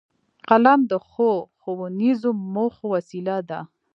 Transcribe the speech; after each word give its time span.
قلم 0.49 0.79
د 0.91 0.93
ښو 1.07 1.29
ښوونیزو 1.59 2.29
موخو 2.53 2.85
وسیله 2.95 3.37
ده 3.49 3.59